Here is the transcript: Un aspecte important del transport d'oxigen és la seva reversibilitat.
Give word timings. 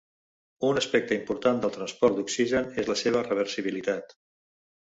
Un 0.69 0.79
aspecte 0.79 1.15
important 1.17 1.59
del 1.67 1.75
transport 1.75 2.19
d'oxigen 2.21 2.73
és 2.85 2.91
la 2.93 2.99
seva 3.05 3.25
reversibilitat. 3.29 4.21